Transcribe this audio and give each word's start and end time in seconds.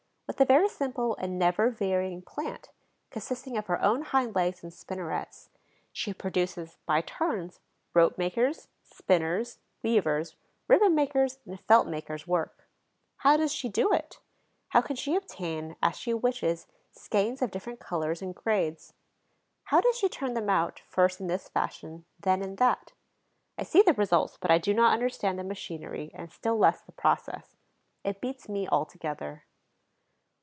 With 0.33 0.39
a 0.39 0.45
very 0.45 0.69
simple 0.69 1.17
and 1.17 1.37
never 1.37 1.69
varying 1.69 2.21
plant, 2.21 2.69
consisting 3.09 3.57
of 3.57 3.67
her 3.67 3.81
own 3.81 4.01
hind 4.01 4.33
legs 4.33 4.63
and 4.63 4.71
spinnerets, 4.73 5.49
she 5.91 6.13
produces, 6.13 6.77
by 6.85 7.01
turns, 7.01 7.59
rope 7.93 8.17
maker's, 8.17 8.69
spinner's, 8.81 9.59
weaver's, 9.83 10.37
ribbon 10.69 10.95
maker's 10.95 11.39
and 11.45 11.59
felt 11.59 11.85
maker's 11.85 12.27
work. 12.27 12.65
How 13.17 13.35
does 13.35 13.51
she 13.53 13.67
do 13.67 13.91
it? 13.91 14.21
How 14.69 14.81
can 14.81 14.95
she 14.95 15.17
obtain, 15.17 15.75
as 15.83 15.97
she 15.97 16.13
wishes, 16.13 16.65
skeins 16.93 17.41
of 17.41 17.51
different 17.51 17.81
colors 17.81 18.21
and 18.21 18.33
grades? 18.33 18.93
How 19.65 19.81
does 19.81 19.97
she 19.99 20.07
turn 20.07 20.33
them 20.33 20.49
out, 20.49 20.79
first 20.87 21.19
in 21.19 21.27
this 21.27 21.49
fashion, 21.49 22.05
then 22.17 22.41
in 22.41 22.55
that? 22.55 22.93
I 23.57 23.63
see 23.63 23.81
the 23.81 23.93
results, 23.95 24.37
but 24.39 24.49
I 24.49 24.59
do 24.59 24.73
not 24.73 24.93
understand 24.93 25.37
the 25.37 25.43
machinery 25.43 26.09
and 26.13 26.31
still 26.31 26.57
less 26.57 26.79
the 26.79 26.93
process. 26.93 27.57
It 28.05 28.21
beats 28.21 28.47
me 28.47 28.65
altogether. 28.69 29.43